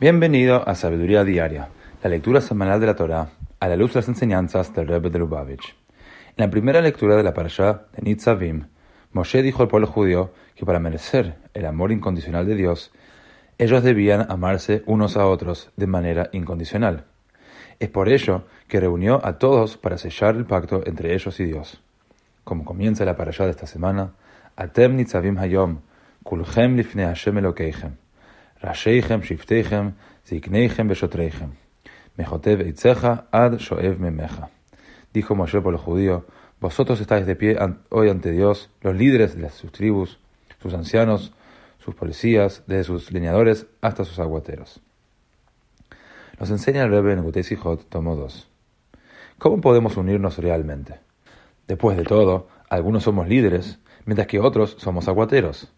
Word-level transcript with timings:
Bienvenido 0.00 0.68
a 0.68 0.74
Sabiduría 0.74 1.22
Diaria, 1.22 1.68
la 2.02 2.10
lectura 2.10 2.40
semanal 2.40 2.80
de 2.80 2.86
la 2.86 2.96
Torá, 2.96 3.28
a 3.60 3.68
la 3.68 3.76
luz 3.76 3.92
de 3.92 4.00
las 4.00 4.08
enseñanzas 4.08 4.74
del 4.74 4.88
Rebbe 4.88 5.08
de 5.08 5.20
Lubavitch. 5.20 5.76
En 6.36 6.44
la 6.44 6.50
primera 6.50 6.80
lectura 6.80 7.14
de 7.14 7.22
la 7.22 7.32
parashá 7.32 7.84
de 7.92 8.02
Nitzavim, 8.02 8.66
Moshe 9.12 9.40
dijo 9.40 9.62
al 9.62 9.68
pueblo 9.68 9.86
judío 9.86 10.32
que 10.56 10.66
para 10.66 10.80
merecer 10.80 11.36
el 11.54 11.64
amor 11.64 11.92
incondicional 11.92 12.44
de 12.44 12.56
Dios, 12.56 12.90
ellos 13.56 13.84
debían 13.84 14.26
amarse 14.32 14.82
unos 14.86 15.16
a 15.16 15.26
otros 15.26 15.70
de 15.76 15.86
manera 15.86 16.28
incondicional. 16.32 17.04
Es 17.78 17.88
por 17.88 18.08
ello 18.08 18.42
que 18.66 18.80
reunió 18.80 19.24
a 19.24 19.38
todos 19.38 19.76
para 19.76 19.96
sellar 19.96 20.34
el 20.34 20.44
pacto 20.44 20.82
entre 20.86 21.14
ellos 21.14 21.38
y 21.38 21.44
Dios. 21.44 21.80
Como 22.42 22.64
comienza 22.64 23.04
la 23.04 23.16
parashá 23.16 23.44
de 23.44 23.52
esta 23.52 23.68
semana, 23.68 24.14
Atem 24.56 24.96
Nitzavim 24.96 25.38
Hayom, 25.38 25.82
Kulchem 26.24 26.74
lifnei 26.74 27.06
Hashem 27.06 27.38
Elokeichem. 27.38 28.03
Rasheichem, 28.64 29.20
Shiftechem, 29.20 29.92
Zikneichem, 30.26 30.88
Besotreichem. 30.88 31.50
Mejotev 32.16 32.62
Eitzeja, 32.62 33.26
Ad 33.30 33.58
Shoev 33.58 33.98
Memeja. 33.98 34.48
Dijo 35.12 35.34
Moshe 35.34 35.60
por 35.60 35.72
los 35.72 35.82
judíos, 35.82 36.22
vosotros 36.60 36.98
estáis 37.00 37.26
de 37.26 37.36
pie 37.36 37.58
hoy 37.90 38.08
ante 38.08 38.30
Dios, 38.30 38.70
los 38.80 38.96
líderes 38.96 39.36
de 39.36 39.50
sus 39.50 39.70
tribus, 39.70 40.18
sus 40.62 40.72
ancianos, 40.72 41.34
sus 41.78 41.94
policías, 41.94 42.62
desde 42.66 42.84
sus 42.84 43.12
lineadores 43.12 43.66
hasta 43.82 44.06
sus 44.06 44.18
aguateros. 44.18 44.80
Nos 46.40 46.48
enseña 46.50 46.84
el 46.84 46.90
Rebbe 46.90 47.12
en 47.12 47.22
Gutesijot, 47.22 47.90
tomo 47.90 48.16
2. 48.16 48.48
¿Cómo 49.38 49.60
podemos 49.60 49.98
unirnos 49.98 50.38
realmente? 50.38 51.00
Después 51.68 51.98
de 51.98 52.04
todo, 52.04 52.48
algunos 52.70 53.02
somos 53.02 53.28
líderes, 53.28 53.78
mientras 54.06 54.26
que 54.26 54.40
otros 54.40 54.76
somos 54.78 55.06
aguateros. 55.06 55.68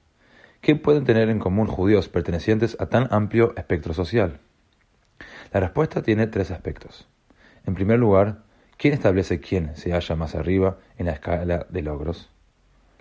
¿Qué 0.66 0.75
pueden 0.75 1.05
tener 1.05 1.29
en 1.29 1.38
común 1.38 1.69
judíos 1.69 2.09
pertenecientes 2.09 2.77
a 2.80 2.87
tan 2.87 3.06
amplio 3.12 3.55
espectro 3.56 3.95
social? 3.95 4.41
La 5.52 5.61
respuesta 5.61 6.02
tiene 6.02 6.27
tres 6.27 6.51
aspectos. 6.51 7.06
En 7.67 7.77
primer 7.77 8.00
lugar, 8.00 8.42
¿quién 8.77 8.92
establece 8.92 9.39
quién 9.39 9.77
se 9.77 9.92
halla 9.92 10.17
más 10.17 10.34
arriba 10.34 10.78
en 10.98 11.06
la 11.06 11.12
escala 11.12 11.67
de 11.70 11.83
logros? 11.83 12.31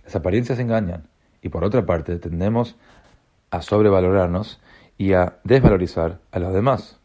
Las 0.03 0.16
apariencias 0.16 0.59
engañan 0.59 1.08
y 1.41 1.49
por 1.49 1.63
otra 1.63 1.88
parte 1.88 2.19
tendemos 2.19 2.75
a 3.49 3.63
sobrevalorarnos 3.63 4.61
y 4.99 5.13
a 5.13 5.39
desvalorizar 5.43 6.19
a 6.31 6.38
los 6.38 6.53
demás. 6.53 6.99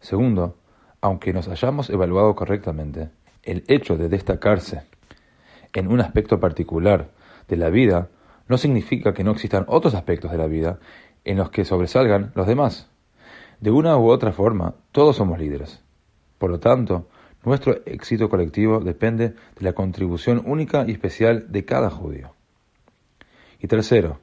Segundo, 0.00 0.56
aunque 1.02 1.34
nos 1.34 1.48
hayamos 1.48 1.90
evaluado 1.90 2.34
correctamente, 2.34 3.10
el 3.42 3.62
hecho 3.68 3.98
de 3.98 4.08
destacarse 4.08 4.84
en 5.74 5.88
un 5.88 6.00
aspecto 6.00 6.40
particular 6.40 7.10
de 7.46 7.58
la 7.58 7.68
vida 7.68 8.08
no 8.48 8.58
significa 8.58 9.14
que 9.14 9.24
no 9.24 9.32
existan 9.32 9.64
otros 9.68 9.94
aspectos 9.94 10.30
de 10.30 10.38
la 10.38 10.46
vida 10.46 10.78
en 11.24 11.36
los 11.36 11.50
que 11.50 11.64
sobresalgan 11.64 12.32
los 12.34 12.46
demás. 12.46 12.88
De 13.60 13.70
una 13.70 13.96
u 13.96 14.08
otra 14.08 14.32
forma, 14.32 14.74
todos 14.90 15.16
somos 15.16 15.38
líderes. 15.38 15.82
Por 16.38 16.50
lo 16.50 16.58
tanto, 16.58 17.08
nuestro 17.44 17.80
éxito 17.86 18.28
colectivo 18.28 18.80
depende 18.80 19.28
de 19.28 19.60
la 19.60 19.72
contribución 19.72 20.42
única 20.44 20.84
y 20.86 20.92
especial 20.92 21.50
de 21.50 21.64
cada 21.64 21.90
judío. 21.90 22.34
Y 23.60 23.68
tercero, 23.68 24.20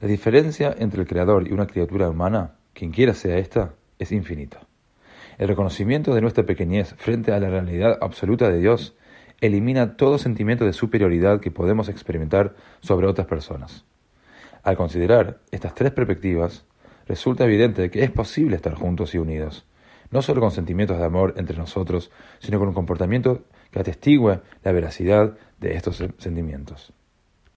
la 0.00 0.08
diferencia 0.08 0.74
entre 0.78 1.00
el 1.00 1.06
Creador 1.06 1.48
y 1.48 1.52
una 1.52 1.66
criatura 1.66 2.10
humana, 2.10 2.56
quien 2.74 2.90
quiera 2.90 3.14
sea 3.14 3.38
esta, 3.38 3.74
es 3.98 4.12
infinita. 4.12 4.60
El 5.38 5.48
reconocimiento 5.48 6.14
de 6.14 6.20
nuestra 6.20 6.44
pequeñez 6.44 6.94
frente 6.94 7.32
a 7.32 7.40
la 7.40 7.48
realidad 7.48 7.98
absoluta 8.00 8.50
de 8.50 8.58
Dios 8.58 8.94
elimina 9.42 9.96
todo 9.96 10.18
sentimiento 10.18 10.64
de 10.64 10.72
superioridad 10.72 11.40
que 11.40 11.50
podemos 11.50 11.88
experimentar 11.88 12.54
sobre 12.80 13.08
otras 13.08 13.26
personas. 13.26 13.84
Al 14.62 14.76
considerar 14.76 15.40
estas 15.50 15.74
tres 15.74 15.90
perspectivas, 15.90 16.64
resulta 17.06 17.44
evidente 17.44 17.90
que 17.90 18.04
es 18.04 18.10
posible 18.12 18.54
estar 18.54 18.74
juntos 18.74 19.14
y 19.14 19.18
unidos, 19.18 19.66
no 20.12 20.22
solo 20.22 20.40
con 20.40 20.52
sentimientos 20.52 20.98
de 20.98 21.04
amor 21.04 21.34
entre 21.36 21.58
nosotros, 21.58 22.12
sino 22.38 22.60
con 22.60 22.68
un 22.68 22.74
comportamiento 22.74 23.42
que 23.72 23.80
atestigue 23.80 24.40
la 24.62 24.72
veracidad 24.72 25.36
de 25.58 25.74
estos 25.74 26.02
sentimientos. 26.18 26.92